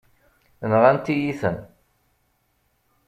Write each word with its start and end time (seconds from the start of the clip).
Nɣant-iyi-ten. 0.71 1.57